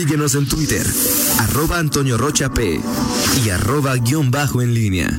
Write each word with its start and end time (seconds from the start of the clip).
Síguenos 0.00 0.34
en 0.34 0.48
Twitter, 0.48 0.86
arroba 1.40 1.78
Antonio 1.78 2.16
Rocha 2.16 2.48
P 2.48 2.80
y 3.44 3.50
arroba 3.50 3.96
guion 3.96 4.30
bajo 4.30 4.62
en 4.62 4.72
línea. 4.72 5.10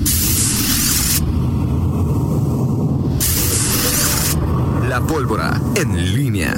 La 4.90 5.00
pólvora 5.06 5.62
en 5.76 6.16
línea. 6.16 6.56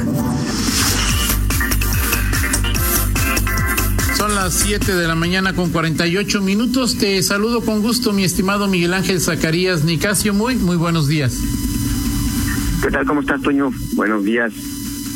Son 4.16 4.34
las 4.34 4.54
7 4.54 4.96
de 4.96 5.06
la 5.06 5.16
mañana 5.16 5.54
con 5.54 5.72
48 5.72 6.42
minutos. 6.42 6.98
Te 6.98 7.22
saludo 7.24 7.60
con 7.60 7.82
gusto, 7.82 8.14
mi 8.14 8.24
estimado 8.24 8.70
Miguel 8.70 8.94
Ángel 8.94 9.20
Zacarías 9.20 9.84
Nicasio. 9.84 10.34
Muy, 10.34 10.56
muy 10.56 10.78
buenos 10.78 11.10
días. 11.10 11.38
¿Qué 12.82 12.90
tal? 12.90 13.06
¿Cómo 13.06 13.20
estás, 13.20 13.42
Toño? 13.42 13.70
Buenos 13.96 14.24
días 14.24 14.54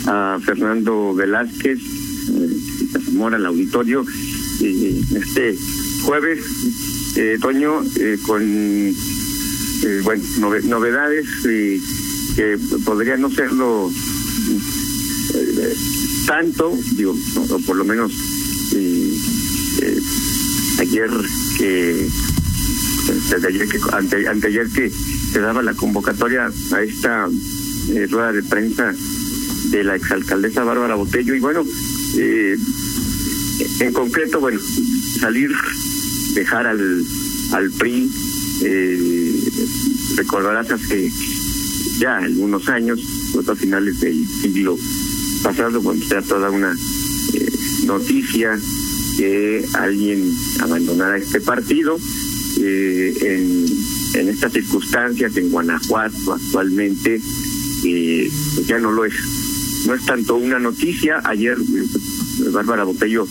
a 0.08 0.39
Fernando 0.44 1.14
Velázquez, 1.16 1.80
eh, 1.80 2.66
Al 3.25 3.45
auditorio. 3.47 4.05
Este 4.61 5.58
jueves, 6.03 6.39
eh, 7.16 7.38
Toño, 7.41 7.84
eh, 7.99 8.17
con 8.25 8.41
eh, 8.44 8.94
bueno, 10.03 10.23
nove- 10.39 10.63
novedades 10.63 11.25
que 11.44 12.58
podría 12.85 13.17
no 13.17 13.30
serlo 13.31 13.91
eh, 15.34 15.75
tanto, 16.27 16.77
digo, 16.95 17.16
o, 17.49 17.59
por 17.59 17.75
lo 17.75 17.84
menos 17.85 18.11
ayer 20.80 21.09
que 21.58 22.08
desde 23.31 23.47
ayer 23.47 23.67
que 23.67 23.80
ante, 23.94 24.27
anteayer 24.27 24.67
que 24.70 24.89
se 25.31 25.39
daba 25.39 25.61
la 25.63 25.73
convocatoria 25.73 26.49
a 26.72 26.81
esta 26.84 27.27
rueda 28.09 28.31
de 28.31 28.44
prensa 28.44 28.94
de 29.72 29.84
la 29.84 29.95
exalcaldesa 29.95 30.63
Bárbara 30.63 30.95
Botello 30.95 31.34
y 31.36 31.39
bueno 31.39 31.63
eh, 32.17 32.58
en 33.79 33.93
concreto 33.93 34.39
bueno 34.39 34.59
salir 35.20 35.52
dejar 36.34 36.67
al 36.67 37.05
al 37.52 37.72
PRI 37.72 38.11
eh, 38.64 39.52
recordarás 40.16 40.72
hace 40.72 41.11
ya 41.99 42.17
algunos 42.17 42.67
años 42.69 42.99
a 43.47 43.55
finales 43.55 43.99
del 43.99 44.27
siglo 44.41 44.77
pasado 45.44 45.81
cuando 45.81 46.05
era 46.05 46.22
toda 46.22 46.49
una 46.49 46.73
eh, 46.73 47.52
noticia 47.86 48.59
que 49.17 49.66
alguien 49.73 50.33
abandonara 50.59 51.17
este 51.17 51.39
partido 51.39 51.97
eh, 52.59 53.14
en, 53.21 53.66
en 54.19 54.30
estas 54.30 54.53
circunstancias 54.53 55.38
en 55.38 55.49
Guanajuato 55.49 56.33
actualmente 56.33 57.21
eh, 57.83 58.30
pues 58.55 58.67
ya 58.67 58.80
no 58.80 58.92
lo 58.92 59.05
es. 59.05 59.14
No 59.86 59.94
es 59.94 60.05
tanto 60.05 60.36
una 60.36 60.59
noticia. 60.59 61.21
Ayer 61.23 61.58
eh, 61.58 61.86
Bárbara 62.52 62.83
Botello 62.83 63.27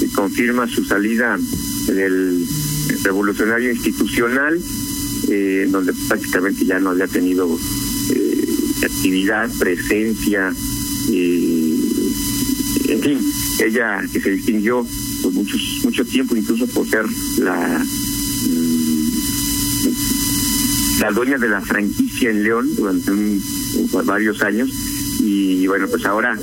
eh, 0.00 0.08
confirma 0.14 0.68
su 0.68 0.84
salida 0.84 1.38
del 1.86 2.46
revolucionario 3.02 3.72
institucional 3.72 4.60
eh, 5.28 5.66
donde 5.70 5.92
prácticamente 6.08 6.64
ya 6.64 6.78
no 6.80 6.90
había 6.90 7.06
tenido 7.08 7.58
eh, 8.14 8.44
actividad 8.84 9.50
presencia 9.58 10.52
eh, 11.10 11.78
en 12.88 13.00
fin, 13.00 13.18
ella 13.64 14.00
que 14.12 14.20
se 14.20 14.30
distinguió 14.30 14.86
por 15.22 15.32
muchos, 15.32 15.60
mucho 15.84 16.04
tiempo, 16.04 16.36
incluso 16.36 16.66
por 16.68 16.86
ser 16.88 17.04
la, 17.38 17.84
mm, 18.52 19.88
la 21.00 21.10
dueña 21.12 21.38
de 21.38 21.48
la 21.48 21.60
franquicia 21.60 22.30
en 22.30 22.42
León 22.42 22.68
durante 22.76 23.10
un- 23.12 23.42
varios 24.04 24.42
años. 24.42 24.70
Y 25.20 25.66
bueno, 25.66 25.86
pues 25.88 26.04
ahora 26.04 26.38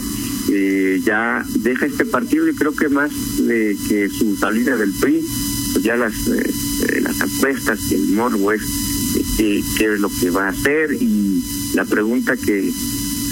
eh, 0.52 1.02
ya 1.04 1.46
deja 1.60 1.86
este 1.86 2.06
partido 2.06 2.48
y 2.48 2.56
creo 2.56 2.76
que 2.76 2.90
más 2.90 3.12
de 3.38 3.78
que 3.88 4.10
su 4.10 4.36
salida 4.36 4.76
del 4.76 4.92
PRI, 4.94 5.26
pues 5.74 5.84
ya 5.84 5.96
las, 5.96 6.14
eh, 6.28 6.52
eh, 6.88 7.02
las 7.02 7.22
apuestas 7.22 7.80
y 7.92 7.96
el 7.96 8.10
morbo 8.10 8.52
es 8.52 8.62
eh, 8.62 9.24
eh, 9.40 9.64
qué 9.78 9.94
es 9.94 10.00
lo 10.00 10.10
que 10.10 10.30
va 10.30 10.48
a 10.48 10.50
hacer 10.50 10.94
y 10.94 11.44
la 11.74 11.86
pregunta 11.86 12.38
que 12.38 12.72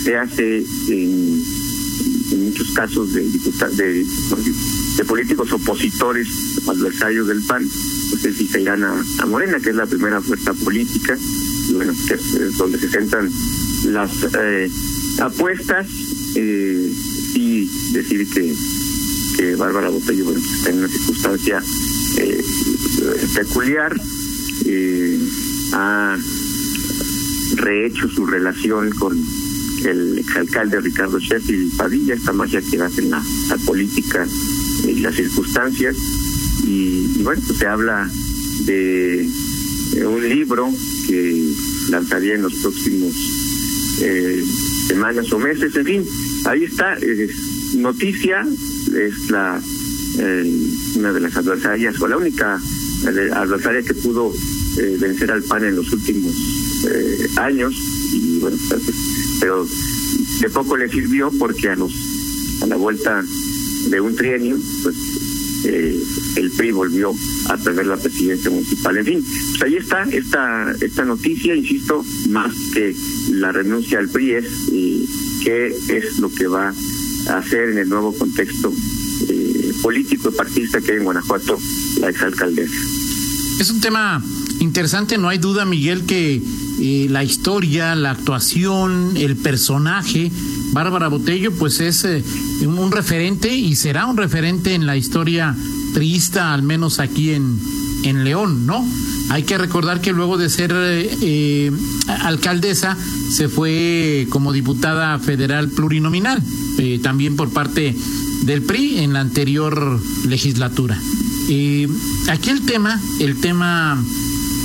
se 0.04 0.16
hace 0.16 0.66
en, 0.90 1.44
muchos 2.46 2.72
casos 2.72 3.14
de 3.14 3.24
de, 3.24 4.06
de 4.98 5.06
políticos 5.06 5.52
opositores 5.52 6.28
adversarios 6.68 7.28
del 7.28 7.42
PAN 7.44 7.64
pues 8.10 8.26
es 8.26 8.36
si 8.38 8.48
se 8.48 8.62
irán 8.62 8.84
a, 8.84 9.26
Morena 9.26 9.60
que 9.60 9.70
es 9.70 9.76
la 9.76 9.86
primera 9.86 10.22
fuerza 10.22 10.54
política 10.54 11.18
y 11.70 11.74
bueno 11.74 11.94
que 12.08 12.14
es, 12.16 12.58
donde 12.58 12.80
se 12.80 12.90
centran 12.90 13.30
las 13.86 14.12
eh, 14.40 14.70
apuestas 15.20 15.88
eh, 16.38 16.92
y 17.36 17.70
decir 17.92 18.30
que 18.30 18.56
que 19.38 19.56
Bárbara 19.56 19.90
Botello 19.90 20.36
está 20.36 20.72
en 20.72 20.80
una 20.80 20.88
circunstancia 20.88 21.62
eh, 22.18 22.44
peculiar 23.36 23.96
eh, 24.66 25.20
ha 25.74 26.18
rehecho 27.56 28.10
su 28.10 28.26
relación 28.26 28.90
con 28.92 29.18
el 29.86 30.18
exalcalde 30.18 30.82
Ricardo 30.82 31.20
Sheffield 31.20 31.78
Padilla, 31.78 32.16
esta 32.16 32.34
magia 32.34 32.62
que 32.62 32.82
hace 32.82 33.04
la, 33.04 33.24
la 33.50 33.58
política 33.58 34.28
y 34.84 35.00
las 35.00 35.16
circunstancias. 35.16 35.96
Y, 36.66 37.22
bueno, 37.24 37.42
pues 37.46 37.60
se 37.60 37.68
habla 37.68 38.10
de, 38.66 39.30
de 39.94 40.08
un 40.08 40.28
libro 40.28 40.74
que 41.08 41.54
lanzaría 41.90 42.36
en 42.36 42.42
los 42.42 42.54
próximos 42.56 43.14
eh, 44.02 44.44
semanas 44.88 45.32
o 45.32 45.40
meses. 45.40 45.76
En 45.76 45.86
fin, 45.86 46.06
ahí 46.48 46.64
está, 46.64 46.94
es 46.94 47.76
noticia, 47.76 48.46
es 48.96 49.30
la 49.30 49.62
eh, 50.20 50.52
una 50.96 51.14
de 51.14 51.20
las 51.20 51.36
adversarias, 51.38 52.00
o 52.02 52.08
la 52.08 52.18
única 52.18 52.60
eh, 53.06 53.30
adversaria 53.34 53.84
que 53.84 53.94
pudo 53.94 54.34
eh, 54.78 54.98
vencer 55.00 55.32
al 55.32 55.44
PAN 55.44 55.66
en 55.66 55.76
los 55.76 55.92
últimos 55.92 56.34
eh, 56.86 57.28
años 57.38 57.74
y 58.14 58.40
bueno 58.40 58.58
pues, 58.70 58.82
pero 59.40 59.68
de 60.40 60.50
poco 60.50 60.78
le 60.78 60.90
sirvió 60.90 61.32
porque 61.38 61.70
a 61.70 61.76
los 61.76 61.94
a 62.62 62.68
la 62.68 62.76
vuelta 62.76 63.24
de 63.90 64.02
un 64.02 64.16
trienio 64.16 64.58
pues 64.84 64.96
eh, 65.66 66.00
el 66.36 66.52
PRI 66.52 66.72
volvió 66.72 67.14
a 67.50 67.58
perder 67.58 67.88
la 67.88 67.98
presidencia 67.98 68.50
municipal. 68.52 68.98
En 68.98 69.06
fin 69.06 69.24
pues 69.24 69.62
ahí 69.64 69.76
está 69.76 70.04
esta 70.04 70.76
esta 70.82 71.06
noticia 71.06 71.56
insisto 71.56 72.06
más 72.30 72.54
que 72.74 72.96
la 73.32 73.52
renuncia 73.52 74.00
al 74.00 74.10
PRI 74.10 74.34
es 74.34 74.46
eh, 74.72 75.06
qué 75.44 75.68
es 75.68 76.18
lo 76.20 76.30
que 76.30 76.48
va 76.48 76.74
a 77.28 77.38
hacer 77.38 77.70
en 77.70 77.78
el 77.78 77.90
nuevo 77.90 78.16
contexto 78.16 78.72
eh, 79.30 79.74
político 79.82 80.30
y 80.30 80.34
partista 80.34 80.82
que 80.82 80.92
hay 80.92 80.98
en 80.98 81.04
Guanajuato 81.04 81.60
la 82.00 82.10
exalcaldesa. 82.10 82.76
Es 83.60 83.72
un 83.72 83.82
tema 83.82 84.24
interesante, 84.60 85.18
no 85.18 85.30
hay 85.30 85.40
duda, 85.40 85.66
Miguel, 85.66 86.06
que 86.06 86.42
eh, 86.80 87.08
la 87.10 87.24
historia, 87.24 87.96
la 87.96 88.12
actuación, 88.12 89.18
el 89.18 89.36
personaje, 89.36 90.32
Bárbara 90.74 91.08
Botello, 91.08 91.52
pues 91.52 91.80
es 91.80 92.04
eh, 92.06 92.24
un, 92.62 92.92
referente 92.92 93.54
y 93.54 93.76
será 93.76 94.06
un 94.06 94.18
referente 94.18 94.76
en 94.76 94.86
la 94.86 94.96
historia 94.96 95.56
priista, 95.96 96.54
al 96.54 96.62
menos 96.62 97.00
aquí 97.00 97.32
en, 97.32 97.60
en 98.04 98.24
León, 98.24 98.66
¿no? 98.66 98.86
Hay 99.30 99.44
que 99.44 99.58
recordar 99.58 100.02
que 100.02 100.14
luego 100.14 100.38
de 100.38 100.50
ser 100.50 100.72
eh, 100.74 101.18
eh, 101.22 101.72
alcaldesa 102.08 102.98
se 103.32 103.50
fue 103.50 104.28
como 104.30 104.54
diputada 104.54 105.20
federal 105.20 105.70
plurinominal, 105.70 106.42
eh, 106.78 107.00
también 107.04 107.36
por 107.36 107.50
parte 107.50 107.96
del 108.44 108.62
PRI 108.62 109.00
en 109.00 109.14
la 109.14 109.20
anterior 109.22 110.00
legislatura. 110.26 110.98
Aquí 112.30 112.50
el 112.50 112.66
tema, 112.66 113.02
el 113.20 113.40
tema, 113.40 114.02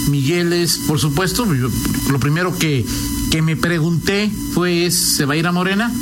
Miguel, 0.09 0.53
es, 0.53 0.79
por 0.79 0.99
supuesto, 0.99 1.45
lo 1.45 2.21
primero 2.21 2.57
que, 2.59 2.85
que 3.31 3.41
me 3.41 3.57
pregunté 3.57 4.31
fue, 4.53 4.91
¿se 4.91 5.25
va 5.25 5.35
a 5.35 5.37
ir 5.37 5.47
a 5.47 5.53
Morena? 5.53 5.93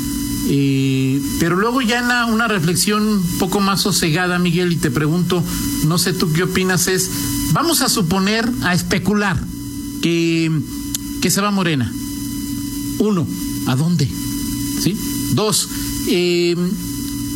Eh, 0.49 1.21
pero 1.39 1.57
luego 1.57 1.83
ya 1.83 1.99
en 2.01 2.33
una 2.33 2.49
reflexión 2.49 3.07
un 3.07 3.23
poco 3.39 3.61
más 3.61 3.83
sosegada, 3.83 4.39
Miguel, 4.39 4.73
y 4.73 4.77
te 4.77 4.91
pregunto, 4.91 5.45
no 5.87 5.99
sé 5.99 6.13
tú 6.13 6.33
qué 6.33 6.45
opinas, 6.45 6.87
es, 6.89 7.11
vamos 7.53 7.83
a 7.83 7.89
suponer, 7.89 8.51
a 8.63 8.75
especular, 8.75 9.39
que, 10.03 10.51
que 11.21 11.31
se 11.31 11.41
va 11.41 11.51
Morena. 11.51 11.93
Uno, 12.99 13.27
¿a 13.67 13.77
dónde? 13.77 14.11
¿Sí? 14.83 14.97
Dos, 15.35 15.69
eh, 16.09 16.57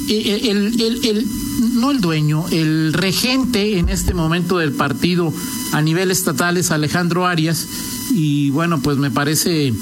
el- 0.08 0.80
el- 0.80 1.26
no 1.74 1.90
el 1.90 2.00
dueño, 2.00 2.46
el 2.50 2.92
regente 2.92 3.78
en 3.78 3.88
este 3.88 4.12
momento 4.14 4.58
del 4.58 4.72
partido 4.72 5.32
a 5.72 5.80
nivel 5.82 6.10
estatal 6.10 6.56
es 6.56 6.70
Alejandro 6.70 7.26
Arias 7.26 7.66
y 8.12 8.50
bueno, 8.50 8.80
pues 8.80 8.98
me 8.98 9.10
parece 9.10 9.72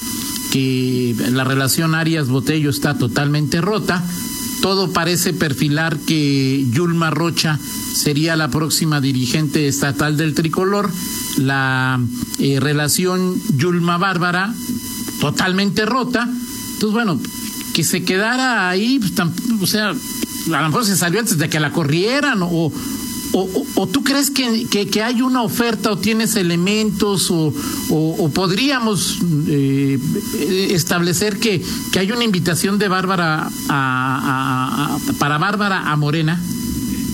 que 0.53 1.17
la 1.31 1.45
relación 1.45 1.95
Arias-Botello 1.95 2.69
está 2.69 2.99
totalmente 2.99 3.63
rota. 3.63 4.05
Todo 4.61 4.93
parece 4.93 5.33
perfilar 5.33 5.99
que 5.99 6.67
Yulma 6.71 7.11
Rocha 7.11 7.59
sería 7.95 8.37
la 8.37 8.49
próxima 8.49 9.01
dirigente 9.01 9.67
estatal 9.67 10.19
del 10.19 10.35
tricolor. 10.35 10.91
La 11.39 11.99
eh, 12.39 12.61
relación 12.61 13.41
Yulma 13.57 13.97
Bárbara 13.97 14.53
totalmente 15.21 15.87
rota. 15.87 16.29
Entonces, 16.75 16.93
bueno, 16.93 17.19
que 17.73 17.83
se 17.83 18.05
quedara 18.05 18.69
ahí, 18.69 18.99
pues, 18.99 19.13
o 19.61 19.67
sea, 19.67 19.89
a 19.91 20.63
lo 20.63 20.69
mejor 20.69 20.85
se 20.85 20.97
salió 20.97 21.21
antes 21.21 21.39
de 21.39 21.49
que 21.49 21.61
la 21.61 21.73
corrieran 21.73 22.41
o, 22.43 22.71
o, 23.33 23.67
o, 23.77 23.87
tú 23.87 24.05
crees 24.05 24.31
que, 24.31 24.67
que, 24.69 25.03
hay 25.03 25.23
una 25.23 25.43
oferta 25.43 25.91
o 25.91 25.99
tienes 25.99 26.37
elementos 26.37 27.31
o, 27.31 27.53
o 27.91 28.29
podríamos 28.31 29.21
eh, 29.49 29.99
establecer 30.71 31.39
que, 31.39 31.63
que 31.93 31.99
hay 31.99 32.13
una 32.13 32.25
invitación 32.25 32.79
de 32.79 32.89
Bárbara 32.89 33.49
a, 33.69 34.99
para 35.19 35.39
Bárbara 35.39 35.91
a 35.91 35.97
Morena? 35.97 36.41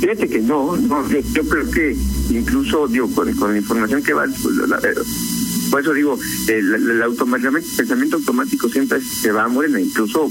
Fíjate 0.00 0.29
que 0.29 0.41
no, 0.41 0.76
no 0.76 1.09
yo, 1.09 1.44
creo 1.44 1.70
que 1.70 1.97
incluso 2.31 2.87
digo 2.88 3.11
con, 3.12 3.26
la 3.26 3.56
información 3.56 4.03
que 4.03 4.12
va, 4.12 4.25
pues, 4.43 4.56
por 5.70 5.81
eso 5.81 5.93
digo, 5.93 6.19
el, 6.47 6.75
el, 6.75 7.03
pensamiento 7.76 8.17
automático 8.17 8.69
siempre 8.69 9.00
se 9.00 9.32
va 9.32 9.44
a 9.44 9.49
Morena, 9.49 9.81
incluso 9.81 10.31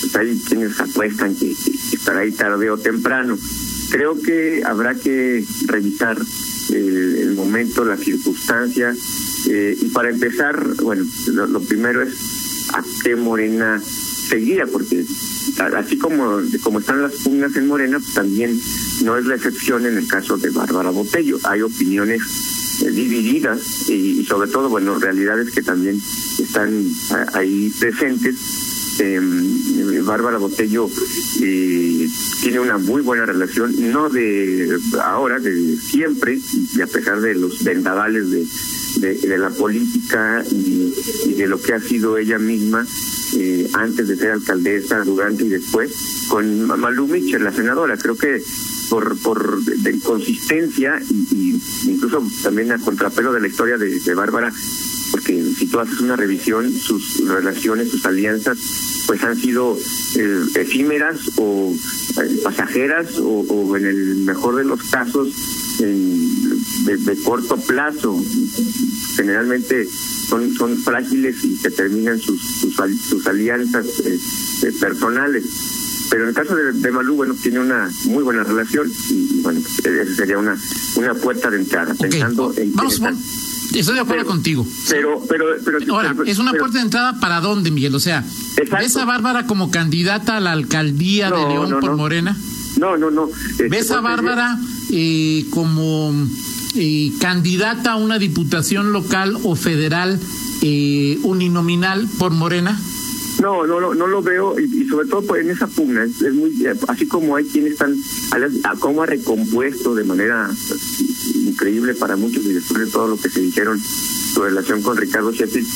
pues, 0.00 0.16
hay 0.16 0.38
quienes 0.46 0.78
apuestan 0.78 1.34
que 1.34 1.54
estará 1.92 2.20
ahí 2.20 2.32
tarde 2.32 2.70
o 2.70 2.78
temprano 2.78 3.36
Creo 3.90 4.20
que 4.20 4.62
habrá 4.64 4.94
que 4.94 5.44
revisar 5.66 6.18
el, 6.72 7.34
momento, 7.34 7.84
la 7.84 7.96
circunstancia, 7.96 8.94
eh, 9.48 9.76
y 9.80 9.86
para 9.86 10.10
empezar, 10.10 10.74
bueno, 10.82 11.04
lo, 11.28 11.60
primero 11.60 12.02
es 12.02 12.14
a 12.74 12.82
qué 13.04 13.14
Morena 13.14 13.80
seguía, 13.80 14.66
porque 14.66 15.04
así 15.76 15.98
como, 15.98 16.40
como 16.62 16.80
están 16.80 17.02
las 17.02 17.12
pugnas 17.14 17.54
en 17.56 17.68
Morena, 17.68 17.98
pues 18.00 18.14
también 18.14 18.58
no 19.04 19.16
es 19.16 19.26
la 19.26 19.36
excepción 19.36 19.86
en 19.86 19.96
el 19.96 20.08
caso 20.08 20.36
de 20.36 20.50
Bárbara 20.50 20.90
Botello. 20.90 21.38
Hay 21.44 21.62
opiniones 21.62 22.82
eh, 22.82 22.90
divididas 22.90 23.88
y, 23.88 24.24
sobre 24.24 24.50
todo, 24.50 24.68
bueno, 24.68 24.98
realidades 24.98 25.52
que 25.52 25.62
también 25.62 26.00
están 26.38 26.90
ahí 27.34 27.72
presentes 27.78 28.75
eh, 29.00 29.20
Bárbara 30.02 30.38
Botello 30.38 30.88
eh, 31.42 32.08
tiene 32.40 32.60
una 32.60 32.78
muy 32.78 33.02
buena 33.02 33.26
relación, 33.26 33.74
no 33.92 34.08
de 34.08 34.78
ahora, 35.02 35.38
de 35.38 35.76
siempre, 35.76 36.38
y 36.74 36.80
a 36.80 36.86
pesar 36.86 37.20
de 37.20 37.34
los 37.34 37.62
vendavales 37.64 38.30
de, 38.30 39.38
la 39.38 39.50
política 39.50 40.42
y, 40.50 41.34
de 41.34 41.46
lo 41.46 41.60
que 41.60 41.74
ha 41.74 41.80
sido 41.80 42.16
ella 42.16 42.38
misma 42.38 42.86
eh, 43.34 43.68
antes 43.74 44.08
de 44.08 44.16
ser 44.16 44.30
alcaldesa, 44.30 45.02
durante 45.04 45.44
y 45.44 45.48
después, 45.48 45.92
con 46.28 46.66
Malú 46.66 47.06
Mitchell, 47.06 47.44
la 47.44 47.52
senadora. 47.52 47.96
Creo 47.98 48.16
que 48.16 48.40
por 48.88 49.18
por 49.18 49.62
de 49.64 49.90
inconsistencia 49.90 51.00
y, 51.10 51.60
incluso 51.84 52.22
también 52.42 52.72
a 52.72 52.78
contrapelo 52.78 53.32
de 53.32 53.40
la 53.40 53.48
historia 53.48 53.76
de, 53.76 53.98
de 54.00 54.14
Bárbara, 54.14 54.52
porque 55.10 55.42
si 55.56 55.66
tú 55.66 55.78
haces 55.78 56.00
una 56.00 56.16
revisión, 56.16 56.72
sus 56.72 57.26
relaciones, 57.26 57.90
sus 57.90 58.04
alianzas, 58.06 58.58
pues 59.06 59.22
han 59.22 59.36
sido 59.36 59.76
eh, 60.16 60.44
efímeras 60.56 61.16
o 61.36 61.74
eh, 62.22 62.40
pasajeras 62.42 63.18
o, 63.18 63.76
en 63.76 63.86
el 63.86 64.16
mejor 64.16 64.56
de 64.56 64.64
los 64.64 64.82
casos 64.84 65.28
de, 65.78 67.18
corto 67.24 67.56
plazo. 67.56 68.20
Generalmente 69.16 69.86
son, 70.28 70.54
son 70.54 70.76
frágiles 70.78 71.42
y 71.44 71.56
se 71.56 71.70
terminan 71.70 72.18
sus, 72.18 72.40
sus, 73.08 73.26
alianzas 73.26 73.86
eh, 74.04 74.72
personales. 74.80 75.44
Pero 76.10 76.22
en 76.22 76.28
el 76.28 76.34
caso 76.34 76.54
de, 76.54 76.72
de, 76.72 76.90
Malú, 76.92 77.16
bueno, 77.16 77.34
tiene 77.34 77.60
una 77.60 77.90
muy 78.04 78.22
buena 78.22 78.44
relación 78.44 78.90
y, 79.10 79.40
bueno, 79.42 79.60
esa 79.60 80.14
sería 80.14 80.38
una, 80.38 80.56
una 80.96 81.14
puerta 81.14 81.50
de 81.50 81.58
entrada. 81.58 81.94
Pensando 81.94 82.54
en 82.56 82.72
Vamos, 82.74 83.00
Estoy 83.74 83.94
de 83.94 84.00
acuerdo 84.00 84.24
contigo. 84.26 84.66
Pero, 84.88 85.22
pero, 85.28 85.46
pero. 85.64 85.78
Ahora, 85.94 86.14
¿es 86.26 86.38
una 86.38 86.52
puerta 86.52 86.78
de 86.78 86.84
entrada 86.84 87.20
para 87.20 87.40
dónde, 87.40 87.70
Miguel? 87.70 87.94
O 87.94 88.00
sea, 88.00 88.24
¿ves 88.78 88.96
a 88.96 89.04
Bárbara 89.04 89.46
como 89.46 89.70
candidata 89.70 90.36
a 90.36 90.40
la 90.40 90.52
alcaldía 90.52 91.30
de 91.30 91.48
León 91.48 91.76
por 91.80 91.96
Morena? 91.96 92.36
No, 92.78 92.96
no, 92.96 93.10
no. 93.10 93.28
Este, 93.50 93.68
¿Ves 93.68 93.90
a 93.90 94.00
Bárbara 94.00 94.58
eh, 94.90 95.46
como 95.50 96.12
eh, 96.74 97.12
candidata 97.20 97.92
a 97.92 97.96
una 97.96 98.18
diputación 98.18 98.92
local 98.92 99.36
o 99.44 99.56
federal 99.56 100.18
eh, 100.62 101.18
uninominal 101.22 102.06
por 102.18 102.32
Morena? 102.32 102.78
No, 103.40 103.66
no, 103.66 103.80
no, 103.80 103.94
no 103.94 104.06
lo 104.06 104.22
veo 104.22 104.58
y, 104.58 104.86
sobre 104.86 105.08
todo 105.08 105.22
pues, 105.22 105.44
en 105.44 105.50
esa 105.50 105.66
pugna 105.66 106.04
es, 106.04 106.22
muy 106.32 106.66
así 106.88 107.06
como 107.06 107.36
hay 107.36 107.44
quienes 107.44 107.72
están 107.72 107.94
como 108.80 109.02
ha 109.02 109.06
recompuesto 109.06 109.94
de 109.94 110.04
manera 110.04 110.50
increíble 111.46 111.94
para 111.94 112.16
muchos 112.16 112.44
y 112.44 112.52
después 112.52 112.86
de 112.86 112.90
todo 112.90 113.08
lo 113.08 113.16
que 113.16 113.30
se 113.30 113.40
dijeron 113.40 113.80
su 113.80 114.42
relación 114.42 114.82
con 114.82 114.96
Ricardo 114.96 115.32
Sheffield. 115.32 115.66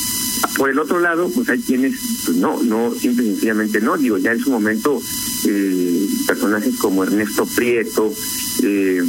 Por 0.57 0.69
el 0.69 0.79
otro 0.79 0.99
lado, 0.99 1.29
pues 1.33 1.49
hay 1.49 1.59
quienes, 1.59 1.95
pues 2.25 2.37
no, 2.37 2.61
no, 2.63 2.93
simple 2.93 3.23
y 3.23 3.27
sencillamente 3.27 3.81
no. 3.81 3.97
Digo, 3.97 4.17
ya 4.17 4.31
en 4.31 4.39
su 4.39 4.51
momento, 4.51 5.01
eh, 5.47 6.07
personajes 6.27 6.75
como 6.77 7.03
Ernesto 7.03 7.45
Prieto, 7.45 8.13
eh, 8.63 9.01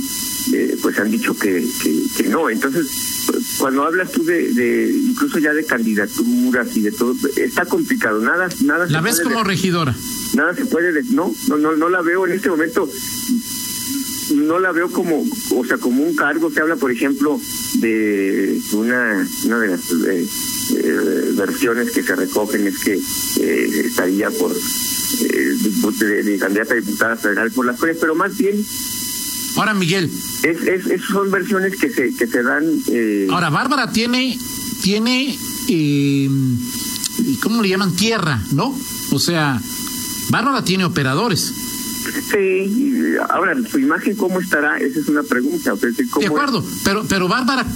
eh, 0.52 0.76
pues 0.82 0.98
han 0.98 1.10
dicho 1.10 1.36
que, 1.36 1.66
que, 2.16 2.28
no. 2.28 2.48
Entonces, 2.48 3.26
cuando 3.58 3.84
hablas 3.84 4.10
tú 4.12 4.24
de, 4.24 4.52
de, 4.52 4.90
incluso 4.90 5.38
ya 5.38 5.52
de 5.52 5.64
candidaturas 5.64 6.76
y 6.76 6.80
de 6.80 6.92
todo, 6.92 7.14
está 7.36 7.64
complicado. 7.66 8.20
Nada, 8.20 8.48
nada. 8.64 8.86
¿La 8.86 9.00
ves 9.00 9.20
como 9.20 9.44
regidora? 9.44 9.94
Nada 10.34 10.54
se 10.54 10.64
puede, 10.64 11.02
no, 11.10 11.34
no, 11.48 11.58
no, 11.58 11.76
no 11.76 11.88
la 11.90 12.00
veo 12.00 12.26
en 12.26 12.32
este 12.32 12.48
momento 12.48 12.88
no 14.34 14.58
la 14.58 14.72
veo 14.72 14.90
como, 14.90 15.24
o 15.54 15.64
sea, 15.64 15.78
como 15.78 16.02
un 16.02 16.14
cargo. 16.14 16.50
Se 16.50 16.60
habla, 16.60 16.76
por 16.76 16.90
ejemplo, 16.90 17.40
de 17.74 18.60
una, 18.72 19.26
una 19.44 19.58
de 19.58 19.68
las 19.68 19.90
eh, 19.90 20.26
eh, 20.76 21.32
versiones 21.36 21.90
que 21.90 22.02
se 22.02 22.14
recogen 22.14 22.66
es 22.66 22.78
que 22.78 22.94
eh, 22.94 23.82
estaría 23.86 24.30
por 24.30 24.52
de, 24.52 26.22
de, 26.22 26.38
candidata 26.38 26.74
a 26.74 26.76
diputada 26.76 27.16
federal 27.16 27.50
por 27.52 27.66
las 27.66 27.78
cosas, 27.78 27.96
pero 28.00 28.14
más 28.14 28.36
bien. 28.36 28.64
Ahora, 29.56 29.74
Miguel. 29.74 30.10
Es, 30.42 30.62
es, 30.66 31.02
son 31.02 31.30
versiones 31.30 31.76
que 31.76 31.90
se, 31.90 32.14
que 32.14 32.26
se 32.26 32.42
dan. 32.42 32.64
Ahora, 33.30 33.50
Bárbara 33.50 33.92
tiene, 33.92 34.38
tiene, 34.82 35.38
¿cómo 37.42 37.62
le 37.62 37.68
llaman? 37.68 37.94
Tierra, 37.94 38.42
¿no? 38.52 38.74
O 39.10 39.18
sea, 39.18 39.60
Bárbara 40.30 40.64
tiene 40.64 40.84
operadores. 40.84 41.52
Sí, 42.30 43.14
ahora, 43.28 43.54
su 43.70 43.78
imagen 43.78 44.16
cómo 44.16 44.40
estará, 44.40 44.78
esa 44.78 45.00
es 45.00 45.08
una 45.08 45.22
pregunta. 45.22 45.74
de 45.74 46.26
acuerdo, 46.26 46.64
pero, 46.84 47.04
pero 47.08 47.28
Bárbara 47.28 47.66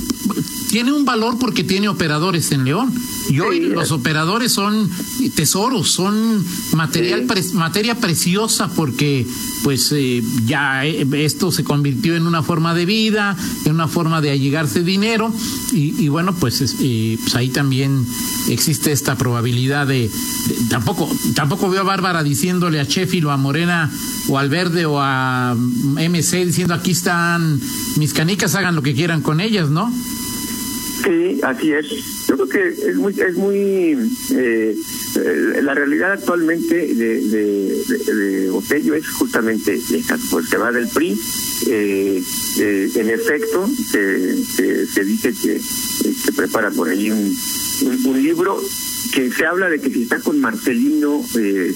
tiene 0.71 0.93
un 0.93 1.05
valor 1.05 1.39
porque 1.39 1.65
tiene 1.65 1.89
operadores 1.89 2.53
en 2.53 2.65
León. 2.65 2.93
Y 3.29 3.41
hoy 3.41 3.61
los 3.61 3.91
operadores 3.91 4.53
son 4.53 4.89
tesoros, 5.35 5.91
son 5.91 6.45
material 6.75 7.27
materia 7.55 7.99
preciosa 7.99 8.69
porque 8.69 9.27
pues 9.63 9.91
eh, 9.93 10.23
ya 10.45 10.87
eh, 10.87 11.07
esto 11.25 11.51
se 11.51 11.65
convirtió 11.65 12.15
en 12.15 12.27
una 12.27 12.43
forma 12.43 12.75
de 12.75 12.87
vida, 12.87 13.37
en 13.65 13.75
una 13.75 13.89
forma 13.89 14.21
de 14.21 14.31
allegarse 14.31 14.85
dinero 14.85 15.33
y, 15.73 16.09
bueno 16.09 16.35
pues, 16.35 16.77
eh, 16.81 17.19
pues, 17.21 17.35
ahí 17.35 17.49
también 17.49 18.07
existe 18.49 18.93
esta 18.93 19.17
probabilidad 19.17 19.87
de, 19.87 20.11
tampoco 20.69 21.11
tampoco 21.35 21.69
veo 21.69 21.81
a 21.81 21.85
Bárbara 21.85 22.23
diciéndole 22.23 22.79
a 22.79 22.85
Sheffield 22.85 23.27
o 23.27 23.31
a 23.33 23.37
Morena 23.37 23.91
o 24.29 24.39
al 24.39 24.49
Verde 24.49 24.87
o 24.87 25.01
a 25.01 25.57
MC 25.57 26.45
diciendo 26.47 26.75
aquí 26.75 26.93
están 26.93 27.61
mis 27.97 28.13
canicas 28.13 28.55
hagan 28.55 28.77
lo 28.77 28.83
que 28.83 28.95
quieran 28.95 29.23
con 29.23 29.41
ellas, 29.41 29.69
¿no? 29.69 29.93
Sí, 31.07 31.41
así 31.45 31.73
es. 31.73 31.87
Yo 32.27 32.37
creo 32.37 32.49
que 32.49 32.91
es 32.91 32.97
muy, 32.97 33.13
es 33.13 33.37
muy 33.37 33.57
eh, 34.33 34.77
eh, 35.15 35.61
la 35.63 35.73
realidad 35.73 36.13
actualmente 36.13 36.75
de, 36.75 37.21
de, 37.29 38.51
de, 38.51 38.97
es 38.97 39.09
justamente 39.11 39.75
esta, 39.75 40.19
pues 40.31 40.47
va 40.61 40.73
del 40.73 40.89
PRI. 40.89 41.17
Eh, 41.69 42.23
en 42.97 43.11
efecto, 43.11 43.69
se, 43.93 44.45
se, 44.87 45.05
dice 45.05 45.33
que 45.33 45.61
se 45.61 46.33
prepara 46.33 46.73
por 46.73 46.89
ahí 46.89 47.13
un, 47.13 47.37
un, 48.05 48.23
libro 48.23 48.61
que 49.15 49.31
se 49.31 49.47
habla 49.47 49.69
de 49.69 49.79
que 49.79 49.91
si 49.91 50.03
está 50.03 50.19
con 50.19 50.41
Marcelino 50.41 51.25
de 51.35 51.73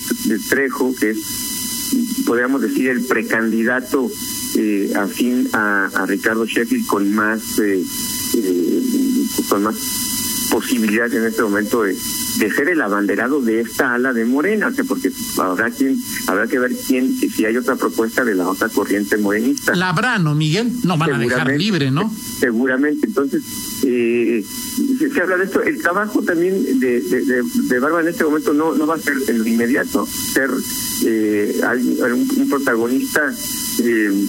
Trejo, 0.49 0.93
que 0.99 1.11
es, 1.11 1.19
podríamos 2.27 2.63
decir, 2.63 2.89
el 2.89 3.05
precandidato 3.05 4.11
afín 4.97 5.49
a, 5.53 5.87
a 5.87 6.07
Ricardo 6.07 6.47
Sheffield 6.47 6.87
con 6.87 7.13
más 7.13 7.41
con 9.49 9.63
más 9.63 9.77
posibilidades 10.51 11.15
en 11.15 11.27
este 11.27 11.43
momento 11.43 11.83
de, 11.83 11.97
de 12.39 12.51
ser 12.51 12.69
el 12.69 12.83
abanderado 12.83 13.41
de 13.41 13.61
esta 13.61 13.95
ala 13.95 14.13
de 14.13 14.25
Morena, 14.25 14.73
porque 14.87 15.11
habrá 15.39 15.71
quien, 15.71 15.97
habrá 16.27 16.47
que 16.47 16.59
ver 16.59 16.73
quién, 16.87 17.17
si 17.17 17.45
hay 17.45 17.57
otra 17.57 17.77
propuesta 17.77 18.25
de 18.25 18.35
la 18.35 18.49
otra 18.49 18.69
corriente 18.69 19.17
morenista. 19.17 19.75
La 19.75 19.91
habrá, 19.91 20.19
¿no, 20.19 20.35
Miguel? 20.35 20.73
No 20.85 20.99
van 20.99 21.15
a 21.15 21.19
dejar 21.19 21.57
libre, 21.57 21.91
¿no? 21.91 22.13
Seguramente. 22.39 23.07
Entonces, 23.07 23.43
eh, 23.85 24.45
se, 24.99 25.21
habla 25.21 25.37
de 25.37 25.45
esto. 25.45 25.63
El 25.63 25.81
trabajo 25.81 26.23
también 26.23 26.81
de, 26.81 27.01
de, 27.01 27.43
de, 27.43 27.79
Barba 27.79 28.01
en 28.01 28.09
este 28.09 28.25
momento 28.25 28.53
no, 28.53 28.75
no 28.75 28.87
va 28.87 28.97
a 28.97 28.99
ser 28.99 29.15
en 29.29 29.39
lo 29.39 29.47
inmediato, 29.47 30.07
ser 30.07 30.51
eh, 31.05 31.61
un, 32.13 32.49
protagonista. 32.49 33.33
Eh, 33.83 34.27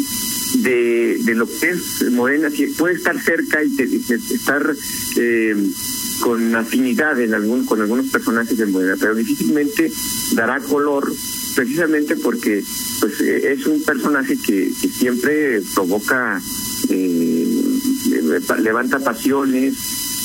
de, 0.55 1.17
de 1.23 1.35
lo 1.35 1.47
que 1.47 1.69
es 1.69 2.11
Morena, 2.11 2.49
si 2.49 2.67
puede 2.67 2.95
estar 2.95 3.19
cerca 3.21 3.63
y, 3.63 3.73
estar 4.33 4.75
eh, 5.17 5.55
con 6.21 6.55
afinidad 6.55 7.19
en 7.19 7.33
algún, 7.33 7.65
con 7.65 7.81
algunos 7.81 8.07
personajes 8.07 8.57
de 8.57 8.65
Morena, 8.65 8.95
pero 8.99 9.15
difícilmente 9.15 9.91
dará 10.33 10.59
color 10.59 11.11
precisamente 11.55 12.15
porque 12.15 12.63
pues 12.99 13.21
eh, 13.21 13.53
es 13.53 13.65
un 13.65 13.83
personaje 13.83 14.37
que, 14.37 14.71
que 14.81 14.87
siempre 14.87 15.61
provoca, 15.73 16.41
eh, 16.89 17.47
levanta 18.59 18.99
pasiones 18.99 19.73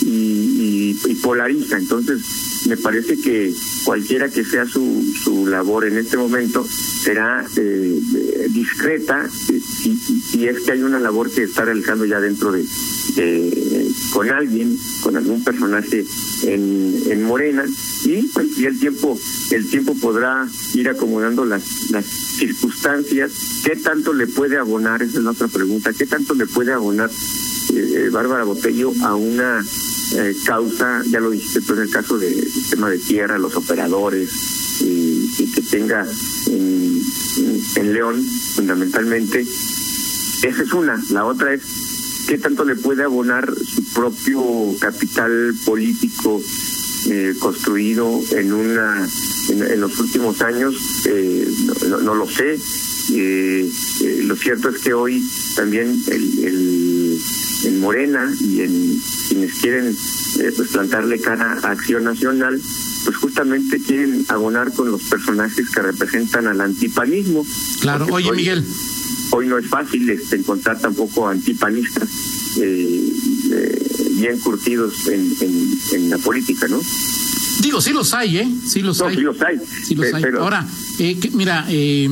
y, 0.03 0.99
y, 1.07 1.15
polariza. 1.17 1.79
Entonces, 1.79 2.23
me 2.67 2.77
parece 2.77 3.19
que 3.21 3.53
cualquiera 3.85 4.29
que 4.29 4.45
sea 4.45 4.67
su, 4.67 5.05
su 5.23 5.47
labor 5.47 5.85
en 5.87 5.99
este 5.99 6.17
momento 6.17 6.67
será 6.67 7.47
eh, 7.57 8.01
discreta 8.51 9.29
si, 9.31 9.61
si, 9.61 10.47
es 10.47 10.61
que 10.61 10.73
hay 10.73 10.83
una 10.83 10.99
labor 10.99 11.31
que 11.31 11.45
está 11.45 11.65
realizando 11.65 12.05
ya 12.05 12.21
dentro 12.21 12.53
de, 12.53 12.65
con 14.13 14.31
alguien, 14.31 14.77
con 15.03 15.17
algún 15.17 15.45
personaje 15.45 16.05
en, 16.45 17.03
en 17.09 17.23
Morena 17.23 17.65
y 18.05 18.23
pues 18.29 18.59
el 18.59 18.79
tiempo 18.79 19.19
el 19.51 19.69
tiempo 19.69 19.95
podrá 19.95 20.49
ir 20.75 20.89
acomodando 20.89 21.45
las 21.45 21.91
las 21.91 22.05
circunstancias. 22.05 23.33
Qué 23.65 23.77
tanto 23.77 24.13
le 24.13 24.27
puede 24.27 24.57
abonar 24.57 25.03
esa 25.03 25.19
es 25.19 25.25
la 25.25 25.31
otra 25.31 25.49
pregunta. 25.49 25.93
Qué 25.93 26.07
tanto 26.07 26.35
le 26.35 26.47
puede 26.47 26.73
abonar 26.73 27.11
eh, 27.75 28.09
Bárbara 28.13 28.45
Botello 28.45 28.93
a 29.03 29.15
una 29.15 29.65
eh, 30.15 30.35
causa, 30.45 31.03
ya 31.11 31.21
lo 31.21 31.31
dijiste 31.31 31.61
tú 31.63 31.75
en 31.75 31.81
el 31.81 31.91
caso 31.91 32.19
del 32.19 32.51
sistema 32.51 32.89
de 32.89 32.99
tierra, 32.99 33.39
los 33.39 33.57
operadores, 33.57 34.31
y, 34.81 35.53
que 35.55 35.63
tenga 35.63 36.07
en, 36.47 37.93
León 37.93 38.23
fundamentalmente. 38.55 39.41
Esa 39.41 40.63
es 40.63 40.73
una. 40.73 41.03
La 41.11 41.25
otra 41.25 41.55
es 41.55 41.63
qué 42.27 42.39
tanto 42.39 42.65
le 42.65 42.77
puede 42.77 43.05
abonar 43.05 43.53
su 43.55 43.85
propio 43.95 44.43
capital 44.81 45.55
político 45.65 46.43
eh, 47.09 47.35
construido 47.39 48.21
en 48.33 48.53
una 48.53 49.09
en, 49.49 49.81
los 49.81 49.97
últimos 50.01 50.41
años 50.43 50.75
eh, 51.05 51.49
no, 51.89 51.99
no, 51.99 52.15
lo 52.17 52.29
sé 52.29 52.59
eh, 53.13 53.71
lo 54.25 54.35
cierto 54.35 54.71
es 54.71 54.83
que 54.83 54.93
hoy 54.93 55.25
también 55.55 56.03
el, 56.09 56.45
el 56.45 56.96
en 57.65 57.81
Morena 57.81 58.33
y 58.41 58.61
en 58.61 59.03
quienes 59.29 59.55
quieren 59.55 59.97
eh, 60.41 60.53
pues 60.57 60.69
plantarle 60.71 61.21
cara 61.21 61.59
a 61.63 61.71
Acción 61.71 62.05
Nacional, 62.05 62.61
pues 63.05 63.17
justamente 63.17 63.81
quieren 63.81 64.25
abonar 64.29 64.73
con 64.73 64.91
los 64.91 65.03
personajes 65.05 65.71
que 65.71 65.83
representan 65.83 66.47
al 66.47 66.61
antipanismo. 66.61 67.47
Claro, 67.81 68.07
oye 68.11 68.31
hoy, 68.31 68.37
Miguel. 68.37 68.65
Hoy 69.31 69.49
no 69.49 69.59
es 69.59 69.67
fácil 69.67 70.09
este, 70.09 70.37
encontrar 70.37 70.81
tampoco 70.81 71.29
antipanistas 71.29 72.09
eh, 72.59 73.13
eh, 73.53 73.89
bien 74.13 74.39
curtidos 74.39 75.09
en, 75.09 75.33
en, 75.41 75.79
en 75.93 76.11
la 76.11 76.19
política, 76.19 76.69
¿no? 76.69 76.81
Digo, 77.61 77.81
sí 77.81 77.93
los 77.93 78.13
hay, 78.15 78.39
¿eh? 78.39 78.49
Sí 78.67 78.83
los 78.83 78.99
no, 78.99 79.07
hay. 79.07 79.17
Sí 79.17 79.23
los 79.23 79.41
hay. 79.41 79.61
Sí 79.85 79.95
los 79.95 80.15
hay. 80.15 80.23
Pero... 80.23 80.43
Ahora, 80.43 80.67
eh, 80.99 81.19
que, 81.19 81.31
mira, 81.31 81.67
eh, 81.69 82.09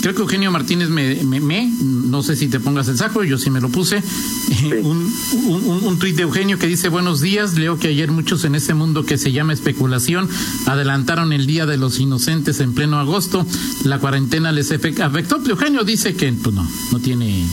creo 0.00 0.14
que 0.14 0.22
Eugenio 0.22 0.50
Martínez 0.50 0.88
me, 0.88 1.16
me, 1.24 1.40
me, 1.40 1.72
no 1.80 2.22
sé 2.22 2.36
si 2.36 2.48
te 2.48 2.60
pongas 2.60 2.88
el 2.88 2.96
saco, 2.96 3.24
yo 3.24 3.38
sí 3.38 3.50
me 3.50 3.60
lo 3.60 3.68
puse, 3.68 4.02
sí. 4.02 4.70
un, 4.82 5.12
un, 5.46 5.84
un 5.84 5.98
tuit 5.98 6.16
de 6.16 6.22
Eugenio 6.22 6.58
que 6.58 6.66
dice, 6.66 6.88
buenos 6.88 7.20
días, 7.20 7.54
leo 7.54 7.78
que 7.78 7.88
ayer 7.88 8.10
muchos 8.10 8.44
en 8.44 8.54
ese 8.54 8.74
mundo 8.74 9.04
que 9.04 9.18
se 9.18 9.32
llama 9.32 9.52
especulación 9.52 10.28
adelantaron 10.66 11.32
el 11.32 11.46
Día 11.46 11.66
de 11.66 11.76
los 11.76 11.98
Inocentes 11.98 12.60
en 12.60 12.74
pleno 12.74 12.98
agosto, 12.98 13.46
la 13.84 13.98
cuarentena 13.98 14.52
les 14.52 14.70
afectó, 14.72 15.42
Eugenio 15.48 15.84
dice 15.84 16.14
que 16.14 16.32
pues 16.32 16.54
no, 16.54 16.68
no 16.90 16.98
tiene 17.00 17.46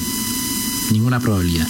ninguna 0.92 1.20
probabilidad. 1.20 1.68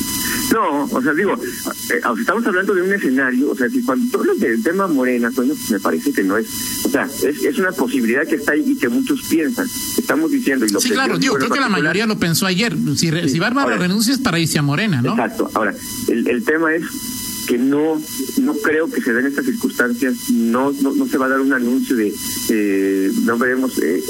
No, 0.54 0.86
o 0.86 1.02
sea, 1.02 1.14
digo, 1.14 1.34
eh, 1.34 2.02
estamos 2.20 2.46
hablando 2.46 2.74
de 2.74 2.82
un 2.82 2.94
escenario, 2.94 3.52
o 3.52 3.56
sea, 3.56 3.70
si 3.70 3.84
cuando 3.84 4.10
tú 4.12 4.20
hablas 4.20 4.40
del 4.40 4.64
tema 4.64 4.88
Morena, 4.88 5.30
bueno, 5.36 5.54
me 5.70 5.80
parece 5.80 6.12
que 6.12 6.24
no 6.24 6.38
es, 6.38 6.48
o 6.86 6.90
sea, 6.90 7.06
es, 7.06 7.24
es 7.24 7.58
una 7.60 7.72
posibilidad 7.72 8.26
que 8.28 8.36
está 8.36 8.54
ahí 8.54 8.64
y 8.66 8.76
que 8.78 8.90
muchos 8.90 9.22
piensan. 9.30 9.68
Estamos 9.98 10.32
diciendo 10.32 10.66
y 10.66 10.70
lo 10.70 10.80
Sí, 10.80 10.90
claro, 10.90 11.18
digo, 11.18 11.36
creo 11.36 11.50
que 11.50 11.60
la 11.60 11.70
mayoría 11.70 12.06
lo 12.08 12.18
pensó 12.18 12.46
ayer. 12.46 12.76
Si, 12.96 13.10
sí. 13.10 13.30
si 13.30 13.40
Bárbara 13.40 13.74
Ahora, 13.74 13.78
renuncia 13.78 14.14
es 14.14 14.20
para 14.20 14.40
irse 14.40 14.58
a 14.58 14.62
Morena, 14.62 15.02
¿no? 15.02 15.12
Exacto. 15.12 15.50
Ahora, 15.54 15.76
el, 16.08 16.28
el 16.28 16.44
tema 16.44 16.74
es 16.74 16.84
que 17.48 17.58
no 17.58 18.00
no 18.38 18.54
creo 18.58 18.92
que 18.92 19.02
se 19.02 19.12
den 19.12 19.26
estas 19.26 19.46
circunstancias, 19.46 20.30
no 20.30 20.72
no, 20.82 20.94
no 20.94 21.08
se 21.08 21.18
va 21.18 21.26
a 21.26 21.30
dar 21.30 21.40
un 21.42 21.52
anuncio 21.52 21.96
de, 21.96 22.14
eh, 22.50 23.12
no 23.24 23.38
veremos 23.38 23.78
eh, 23.80 24.04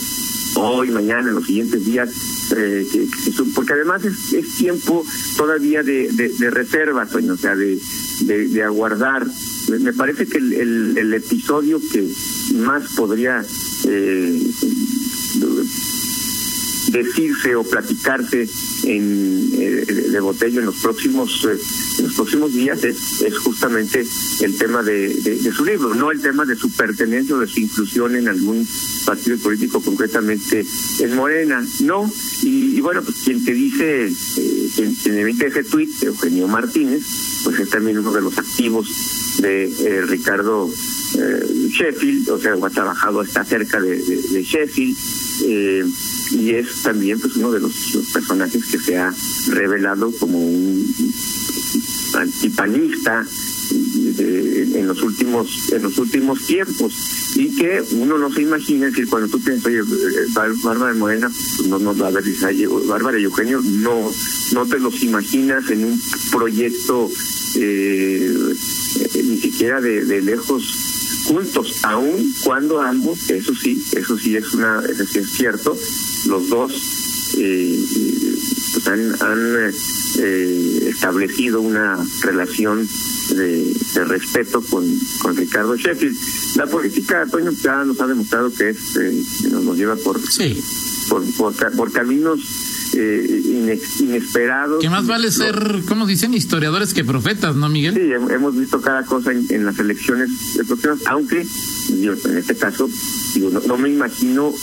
hoy, 0.55 0.91
mañana, 0.91 1.29
en 1.29 1.35
los 1.35 1.45
siguientes 1.45 1.85
días, 1.85 2.09
eh, 2.55 2.87
que, 2.91 3.07
que, 3.07 3.43
porque 3.55 3.73
además 3.73 4.03
es, 4.05 4.33
es 4.33 4.55
tiempo 4.55 5.05
todavía 5.37 5.83
de, 5.83 6.09
de, 6.11 6.49
reserva, 6.49 7.07
o 7.11 7.37
sea, 7.37 7.55
de, 7.55 7.79
de, 8.21 8.47
de 8.47 8.63
aguardar. 8.63 9.25
Me, 9.69 9.93
parece 9.93 10.25
que 10.25 10.37
el, 10.39 10.53
el, 10.53 10.97
el, 10.97 11.13
episodio 11.13 11.79
que 11.91 12.07
más 12.55 12.95
podría 12.95 13.45
eh, 13.87 14.51
decirse 16.91 17.55
o 17.55 17.63
platicarse 17.63 18.47
en 18.83 19.49
eh, 19.53 19.85
de 20.11 20.19
Botello 20.19 20.59
en 20.59 20.65
los 20.65 20.77
próximos 20.77 21.45
eh, 21.45 21.57
en 21.99 22.05
los 22.05 22.15
próximos 22.15 22.53
días 22.53 22.83
es, 22.83 23.21
es 23.21 23.37
justamente 23.37 24.05
el 24.41 24.57
tema 24.57 24.83
de, 24.83 25.51
su 25.55 25.65
libro, 25.65 25.93
no 25.93 26.11
el 26.11 26.21
tema 26.21 26.45
de 26.45 26.55
su 26.55 26.71
pertenencia 26.71 27.35
o 27.35 27.39
de 27.39 27.47
su 27.47 27.59
inclusión 27.59 28.15
en 28.15 28.27
algún 28.27 28.67
partido 29.05 29.37
político 29.37 29.81
concretamente 29.81 30.65
en 30.99 31.15
Morena, 31.15 31.65
no, 31.81 32.11
y, 32.41 32.79
bueno, 32.81 33.01
pues 33.01 33.17
quien 33.23 33.43
te 33.43 33.53
dice, 33.53 34.07
eh, 34.07 34.69
quien, 34.75 34.95
quien, 34.95 35.17
emite 35.17 35.47
ese 35.47 35.63
tuit, 35.63 35.89
Eugenio 36.03 36.47
Martínez, 36.47 37.03
pues 37.43 37.59
es 37.59 37.69
también 37.69 37.99
uno 37.99 38.11
de 38.11 38.21
los 38.21 38.37
activos 38.37 38.87
de 39.39 39.65
eh, 39.65 40.01
Ricardo 40.05 40.69
Sheffield, 40.69 42.29
o 42.29 42.39
sea, 42.39 42.53
ha 42.53 42.69
trabajado, 42.69 43.21
está 43.23 43.43
cerca 43.43 43.79
de 43.81 44.43
Sheffield, 44.43 44.97
y 45.41 46.51
es 46.51 46.81
también 46.83 47.19
pues 47.19 47.35
uno 47.37 47.51
de 47.51 47.59
los, 47.59 47.73
personajes 48.13 48.65
que 48.65 48.79
se 48.79 48.97
ha 48.97 49.13
revelado 49.47 50.11
como 50.19 50.39
un 50.39 50.93
antipanista 52.13 53.25
en 53.71 54.87
los 54.87 55.01
últimos 55.03 55.71
en 55.71 55.83
los 55.83 55.97
últimos 55.97 56.45
tiempos. 56.45 56.93
Y 57.35 57.55
que 57.55 57.83
uno 57.91 58.17
no 58.17 58.33
se 58.33 58.41
imagina 58.41 58.87
es 58.87 58.93
decir 58.93 59.07
cuando 59.09 59.29
tú 59.29 59.39
piensas 59.39 59.67
oye 59.67 59.81
Bárbara 60.33 60.93
de 60.93 60.99
Morena 60.99 61.29
pues 61.29 61.69
no 61.69 61.77
no 61.79 61.91
a 62.05 62.11
ver 62.11 62.23
Bárbara 62.87 63.19
y 63.19 63.23
Eugenio 63.23 63.61
no 63.63 64.11
no 64.53 64.65
te 64.65 64.79
los 64.79 65.01
imaginas 65.03 65.69
en 65.69 65.85
un 65.85 66.01
proyecto 66.31 67.09
eh, 67.55 68.35
eh, 68.99 69.23
ni 69.23 69.37
siquiera 69.37 69.79
de 69.79 70.21
lejos 70.21 70.88
juntos, 71.29 71.79
aun 71.83 72.33
cuando 72.43 72.81
ambos, 72.81 73.29
eso 73.29 73.53
sí, 73.53 73.83
eso 73.95 74.17
sí 74.17 74.35
es 74.35 74.51
una, 74.53 74.81
eso 74.89 75.05
sí 75.05 75.19
es 75.19 75.29
cierto, 75.29 75.77
los 76.25 76.49
dos 76.49 76.73
eh, 77.37 77.79
pues 78.73 78.87
han, 78.87 79.15
han 79.21 79.71
eh, 80.17 80.89
establecido 80.89 81.61
una 81.61 82.03
relación 82.21 82.87
de, 83.29 83.73
de, 83.93 84.05
respeto 84.05 84.61
con, 84.61 84.85
con 85.19 85.35
Ricardo 85.37 85.75
Sheffield. 85.75 86.17
La 86.55 86.65
política, 86.65 87.27
Toño, 87.29 87.51
ya 87.51 87.83
nos 87.85 88.01
ha 88.01 88.07
demostrado 88.07 88.51
que 88.51 88.69
es 88.69 88.95
eh, 88.95 89.23
nos, 89.51 89.63
nos 89.65 89.77
lleva 89.77 89.95
por, 89.97 90.19
sí. 90.19 90.59
por, 91.09 91.23
por, 91.35 91.53
por 91.75 91.91
caminos 91.91 92.39
eh, 92.95 93.41
inex, 93.45 94.01
inesperados. 94.01 94.81
Que 94.81 94.89
más 94.89 95.07
vale 95.07 95.31
ser, 95.31 95.83
¿cómo 95.87 96.05
dicen? 96.05 96.33
Historiadores 96.33 96.93
que 96.93 97.03
profetas, 97.03 97.55
¿no, 97.55 97.69
Miguel? 97.69 97.93
Sí, 97.95 98.33
hemos 98.33 98.57
visto 98.57 98.81
cada 98.81 99.03
cosa 99.05 99.31
en, 99.31 99.45
en 99.49 99.65
las 99.65 99.77
elecciones 99.79 100.29
próximas, 100.67 100.99
aunque 101.07 101.45
yo, 102.01 102.13
en 102.13 102.37
este 102.37 102.55
caso 102.55 102.89
digo, 103.33 103.49
no, 103.49 103.61
no 103.61 103.77
me 103.77 103.89
imagino 103.89 104.53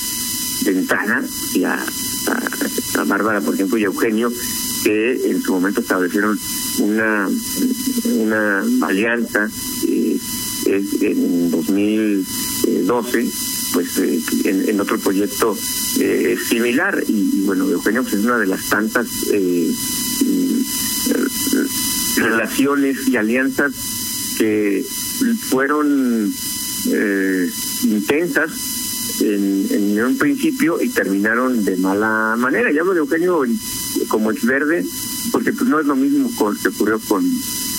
de 0.65 0.71
entrada 0.71 1.23
y 1.55 1.65
a, 1.65 1.75
a, 1.75 3.01
a, 3.01 3.05
Bárbara, 3.05 3.41
por 3.41 3.55
ejemplo, 3.55 3.79
y 3.79 3.83
a 3.83 3.87
Eugenio, 3.87 4.33
que 4.83 5.31
en 5.31 5.43
su 5.43 5.53
momento 5.53 5.81
establecieron 5.81 6.39
una, 6.79 7.29
una 8.15 8.65
alianza 8.83 9.49
eh, 9.89 10.19
en 11.01 11.51
2012 11.51 13.31
pues 13.77 13.99
eh, 13.99 14.19
en, 14.45 14.81
otro 14.81 14.99
proyecto 14.99 15.55
eh, 16.01 16.35
similar 16.49 17.05
y, 17.07 17.13
y, 17.13 17.43
bueno 17.43 17.69
Eugenio 17.69 18.03
pues 18.03 18.15
es 18.15 18.25
una 18.25 18.39
de 18.39 18.47
las 18.47 18.67
tantas 18.71 19.07
eh, 19.35 19.71
relaciones 22.17 23.07
y 23.07 23.17
alianzas 23.19 23.75
que 24.39 24.83
fueron 25.51 26.33
eh, 26.91 27.51
intensas 27.83 29.21
en, 29.21 29.67
en, 29.71 30.05
un 30.05 30.17
principio 30.17 30.81
y 30.81 30.89
terminaron 30.89 31.63
de 31.63 31.77
mala 31.77 32.35
manera. 32.39 32.73
Ya 32.73 32.81
hablo 32.81 32.95
de 32.95 33.01
Eugenio 33.01 33.43
como 34.09 34.31
ex 34.31 34.47
verde, 34.47 34.87
porque 35.33 35.53
pues 35.53 35.69
no 35.69 35.81
es 35.81 35.87
lo 35.87 35.97
mismo 35.97 36.31
con, 36.37 36.57
que 36.57 36.69
ocurrió 36.69 36.99
con, 37.01 37.25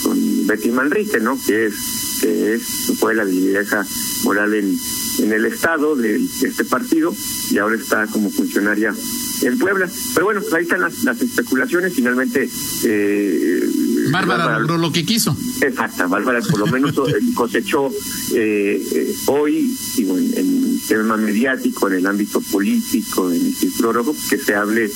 con 0.03 0.47
Betty 0.47 0.69
Manrique, 0.69 1.19
¿no? 1.19 1.39
Que 1.43 1.67
es, 1.67 1.73
que 2.21 2.53
es, 2.55 2.91
fue 2.99 3.15
la 3.15 3.23
lideresa 3.23 3.85
moral 4.23 4.53
en, 4.53 4.77
en 5.19 5.33
el 5.33 5.45
estado 5.45 5.95
de, 5.95 6.15
este 6.15 6.65
partido 6.65 7.13
y 7.49 7.57
ahora 7.57 7.75
está 7.75 8.07
como 8.07 8.29
funcionaria 8.29 8.93
en 9.41 9.57
Puebla. 9.57 9.89
Pero 10.13 10.25
bueno, 10.25 10.41
ahí 10.55 10.63
están 10.63 10.81
las, 10.81 11.03
las 11.03 11.21
especulaciones. 11.21 11.93
Finalmente, 11.93 12.49
eh, 12.83 13.69
Bárbara 14.11 14.59
logró 14.59 14.77
lo 14.77 14.91
que 14.91 15.05
quiso. 15.05 15.35
Exacta, 15.61 16.07
Bárbara 16.07 16.41
por 16.41 16.59
lo 16.59 16.67
menos 16.67 16.93
cosechó 17.35 17.89
eh, 18.33 18.81
eh, 18.91 19.15
hoy, 19.27 19.75
digo, 19.95 20.17
en, 20.17 20.37
en, 20.37 20.67
tema 20.87 21.17
mediático, 21.17 21.87
en 21.87 21.95
el 21.95 22.05
ámbito 22.05 22.39
político, 22.39 23.31
en 23.31 23.45
el 23.45 23.53
círculo 23.53 23.93
rojo, 23.93 24.15
que 24.29 24.37
se 24.37 24.55
hable, 24.55 24.89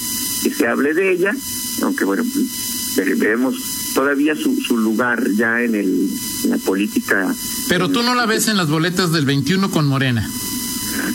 que 0.43 0.53
se 0.53 0.67
hable 0.67 0.93
de 0.93 1.11
ella, 1.11 1.35
aunque 1.81 2.05
bueno, 2.05 2.23
pues, 2.23 2.80
vemos 3.17 3.55
todavía 3.93 4.35
su, 4.35 4.55
su 4.61 4.77
lugar 4.77 5.23
ya 5.35 5.61
en, 5.61 5.75
el, 5.75 6.09
en 6.43 6.49
la 6.49 6.57
política. 6.57 7.33
Pero 7.69 7.89
tú 7.89 8.03
no 8.03 8.15
la 8.15 8.25
ves 8.25 8.47
en 8.47 8.57
las 8.57 8.69
boletas 8.69 9.11
del 9.11 9.25
21 9.25 9.71
con 9.71 9.87
Morena. 9.87 10.29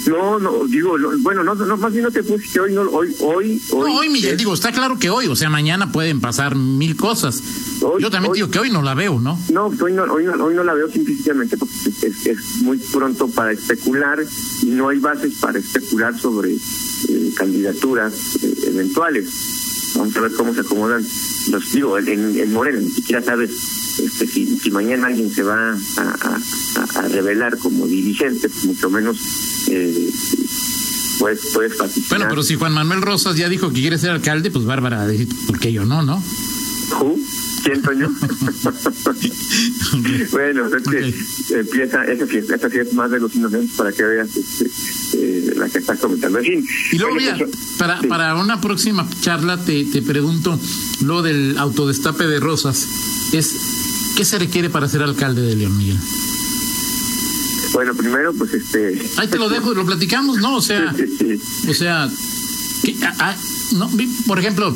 No, 0.06 0.38
no, 0.38 0.64
digo, 0.66 0.96
bueno, 1.20 1.42
no, 1.42 1.54
no, 1.54 1.76
más 1.76 1.92
bien 1.92 2.04
no 2.04 2.10
te 2.10 2.22
puse 2.22 2.48
que 2.52 2.60
hoy, 2.60 2.72
no, 2.72 2.82
hoy, 2.82 3.14
hoy, 3.20 3.62
hoy. 3.72 3.90
No, 3.90 3.98
hoy, 3.98 4.08
Miguel, 4.08 4.36
digo, 4.36 4.54
está 4.54 4.72
claro 4.72 4.98
que 4.98 5.10
hoy, 5.10 5.26
o 5.26 5.36
sea, 5.36 5.50
mañana 5.50 5.90
pueden 5.92 6.20
pasar 6.20 6.54
mil 6.54 6.96
cosas. 6.96 7.42
Yo 7.98 8.10
también 8.10 8.32
digo 8.32 8.50
que 8.50 8.58
hoy 8.58 8.70
no 8.70 8.82
la 8.82 8.94
veo, 8.94 9.20
¿no? 9.20 9.38
No, 9.52 9.66
hoy 9.66 9.92
no, 9.92 10.04
hoy 10.04 10.24
no, 10.24 10.32
hoy 10.44 10.54
no 10.54 10.64
la 10.64 10.74
veo 10.74 10.90
simplemente 10.90 11.56
porque 11.56 11.74
es, 12.02 12.26
es, 12.26 12.62
muy 12.62 12.78
pronto 12.78 13.28
para 13.28 13.52
especular 13.52 14.24
y 14.62 14.66
no 14.66 14.88
hay 14.88 14.98
bases 14.98 15.34
para 15.40 15.58
especular 15.58 16.18
sobre 16.18 16.52
eh, 16.52 17.32
candidaturas 17.36 18.12
eh, 18.42 18.54
eventuales. 18.68 19.65
Vamos 19.94 20.16
a 20.16 20.20
ver 20.20 20.32
cómo 20.32 20.52
se 20.54 20.60
acomodan 20.60 21.06
los 21.50 21.72
digo 21.72 21.96
en, 21.98 22.38
en 22.38 22.52
Morena, 22.52 22.78
ni 22.80 22.90
siquiera 22.90 23.22
sabes 23.22 23.50
este, 23.98 24.26
si, 24.26 24.58
si 24.58 24.70
mañana 24.70 25.06
alguien 25.06 25.30
se 25.32 25.42
va 25.42 25.72
a, 25.72 26.02
a, 26.02 26.98
a 26.98 27.08
revelar 27.08 27.56
como 27.58 27.86
dirigente, 27.86 28.48
pues 28.48 28.64
mucho 28.64 28.90
menos 28.90 29.16
eh, 29.68 30.10
pues 31.18 31.40
puedes 31.54 31.74
participar. 31.76 32.18
Bueno, 32.18 32.30
pero 32.30 32.42
si 32.42 32.56
Juan 32.56 32.74
Manuel 32.74 33.00
Rosas 33.02 33.36
ya 33.36 33.48
dijo 33.48 33.68
que 33.72 33.80
quiere 33.80 33.96
ser 33.98 34.10
alcalde, 34.10 34.50
pues 34.50 34.64
Bárbara, 34.64 35.06
¿por 35.46 35.58
qué 35.58 35.72
yo 35.72 35.84
no, 35.84 36.02
no? 36.02 36.22
¿Who? 37.00 37.18
¿Quién, 37.64 37.82
Toño? 37.82 38.08
bueno, 40.30 40.66
es 40.66 40.82
que 40.82 41.14
empieza, 41.58 42.04
esa 42.04 42.26
fiesta, 42.26 42.54
esta 42.54 42.70
fiesta 42.70 42.94
más 42.94 43.10
de 43.10 43.20
los 43.20 43.34
inocentes 43.34 43.72
para 43.76 43.92
que 43.92 44.02
veas 44.02 44.28
este, 44.36 44.70
eh, 45.14 45.52
la 45.56 45.68
que 45.68 45.78
estás 45.78 45.98
comentando. 45.98 46.38
En 46.38 46.44
fin. 46.44 46.66
Y 46.92 46.98
luego, 46.98 47.14
mira, 47.16 47.38
para, 47.78 48.00
sí. 48.00 48.06
para 48.06 48.34
una 48.36 48.60
próxima 48.60 49.08
charla 49.20 49.56
te, 49.64 49.84
te 49.86 50.02
pregunto 50.02 50.58
lo 51.04 51.22
del 51.22 51.56
autodestape 51.58 52.24
de 52.26 52.40
Rosas. 52.40 52.86
Es, 53.32 53.54
¿Qué 54.16 54.24
se 54.24 54.38
requiere 54.38 54.70
para 54.70 54.88
ser 54.88 55.02
alcalde 55.02 55.42
de 55.42 55.56
León, 55.56 55.76
Miguel? 55.76 55.98
Bueno, 57.72 57.94
primero, 57.94 58.32
pues 58.32 58.54
este. 58.54 58.98
Ahí 59.18 59.28
te 59.28 59.38
lo 59.38 59.48
dejo, 59.48 59.74
lo 59.74 59.84
platicamos, 59.84 60.38
¿no? 60.38 60.56
O 60.56 60.62
sea, 60.62 60.92
Sí, 60.96 61.04
sí, 61.18 61.38
sí. 61.62 61.68
o 61.70 61.74
sea, 61.74 62.08
que, 62.82 62.96
a- 63.04 63.30
a- 63.30 63.36
no, 63.72 63.88
vi- 63.90 64.06
por 64.26 64.38
ejemplo, 64.38 64.74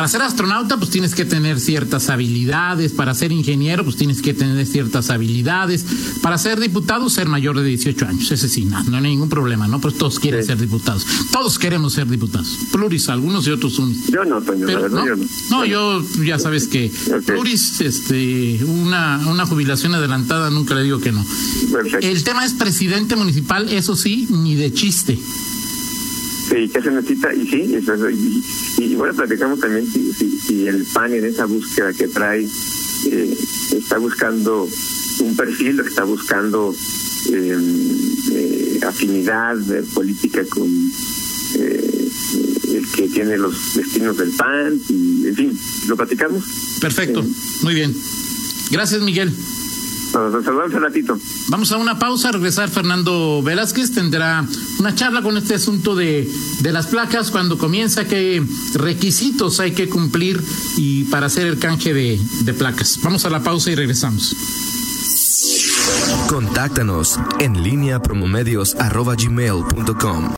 para 0.00 0.08
ser 0.08 0.22
astronauta, 0.22 0.78
pues 0.78 0.88
tienes 0.88 1.14
que 1.14 1.26
tener 1.26 1.60
ciertas 1.60 2.08
habilidades. 2.08 2.92
Para 2.92 3.12
ser 3.14 3.32
ingeniero, 3.32 3.84
pues 3.84 3.96
tienes 3.96 4.22
que 4.22 4.32
tener 4.32 4.64
ciertas 4.66 5.10
habilidades. 5.10 5.84
Para 6.22 6.38
ser 6.38 6.58
diputado, 6.58 7.10
ser 7.10 7.28
mayor 7.28 7.58
de 7.60 7.66
18 7.66 8.06
años. 8.06 8.30
Ese 8.32 8.48
sí, 8.48 8.64
no, 8.64 8.82
no 8.84 8.96
hay 8.96 9.02
ningún 9.02 9.28
problema, 9.28 9.68
¿no? 9.68 9.78
Pues 9.78 9.98
todos 9.98 10.18
quieren 10.18 10.40
Sí. 10.40 10.46
ser 10.46 10.58
diputados. 10.58 11.06
Todos 11.30 11.58
queremos 11.58 11.92
ser 11.92 12.08
diputados. 12.08 12.48
Pluris, 12.72 13.10
algunos 13.10 13.46
y 13.46 13.50
otros 13.50 13.78
unos. 13.78 14.06
Yo 14.06 14.24
no, 14.24 14.40
Toño, 14.40 14.60
la 14.60 14.66
Pero, 14.68 14.80
verdad, 14.84 15.00
no, 15.00 15.06
yo 15.06 15.16
no. 15.16 15.24
no, 15.50 15.64
yo 15.66 16.02
ya 16.24 16.38
sabes 16.38 16.66
que 16.66 16.90
pluris, 17.26 17.82
este, 17.82 18.58
una, 18.64 19.18
una 19.28 19.44
jubilación 19.44 19.94
adelantada, 19.94 20.48
nunca 20.48 20.74
le 20.74 20.82
digo 20.84 20.98
que 20.98 21.12
no. 21.12 21.22
Perfecto. 21.70 22.06
El 22.06 22.24
tema 22.24 22.46
es 22.46 22.54
presidente 22.54 23.16
municipal, 23.16 23.68
eso 23.68 23.94
sí, 23.96 24.26
ni 24.30 24.54
de 24.54 24.72
chiste. 24.72 25.18
Sí, 26.50 26.68
¿qué 26.68 26.82
se 26.82 26.90
necesita? 26.90 27.32
Y 27.34 27.46
sí, 27.46 27.74
eso, 27.76 27.94
es- 28.08 28.16
y, 28.18 28.82
y 28.84 28.94
bueno, 28.96 29.14
platicamos 29.14 29.60
también 29.60 29.86
si, 29.90 30.12
si, 30.12 30.38
si 30.40 30.66
el 30.66 30.84
PAN 30.92 31.14
en 31.14 31.24
esa 31.24 31.44
búsqueda 31.46 31.92
que 31.92 32.08
trae 32.08 32.44
eh, 33.06 33.38
está 33.76 33.98
buscando 33.98 34.68
un 35.20 35.36
perfil, 35.36 35.80
está 35.80 36.02
buscando 36.04 36.74
eh, 37.32 37.58
eh, 38.32 38.80
afinidad 38.86 39.56
eh, 39.72 39.84
política 39.94 40.44
con 40.48 40.68
eh, 41.54 42.08
el 42.74 42.86
que 42.96 43.08
tiene 43.08 43.36
los 43.38 43.74
destinos 43.74 44.16
del 44.16 44.30
PAN, 44.30 44.80
y 44.88 45.26
en 45.28 45.36
fin, 45.36 45.58
¿lo 45.88 45.96
platicamos? 45.96 46.44
Perfecto, 46.80 47.22
Sí. 47.22 47.36
muy 47.62 47.74
bien. 47.74 47.94
Gracias, 48.70 49.02
Miguel. 49.02 49.32
Nos 50.12 50.44
saludamos 50.44 50.74
un 50.74 50.82
ratito. 50.82 51.18
Vamos 51.48 51.70
a 51.72 51.76
una 51.76 51.98
pausa, 51.98 52.30
a 52.30 52.32
regresar 52.32 52.68
Fernando 52.68 53.42
Velázquez 53.42 53.92
tendrá 53.92 54.44
una 54.78 54.94
charla 54.94 55.22
con 55.22 55.36
este 55.36 55.54
asunto 55.54 55.94
de, 55.94 56.28
de 56.60 56.72
las 56.72 56.88
placas, 56.88 57.30
cuando 57.30 57.58
comienza, 57.58 58.06
qué 58.06 58.42
requisitos 58.74 59.60
hay 59.60 59.72
que 59.72 59.88
cumplir 59.88 60.42
y 60.76 61.04
para 61.04 61.26
hacer 61.26 61.46
el 61.46 61.58
canje 61.58 61.94
de, 61.94 62.20
de 62.42 62.54
placas. 62.54 62.98
Vamos 63.02 63.24
a 63.24 63.30
la 63.30 63.40
pausa 63.40 63.70
y 63.70 63.74
regresamos. 63.76 64.34
Contáctanos 66.28 67.18
en 67.38 67.62
línea 67.62 68.00
promomedios 68.00 68.74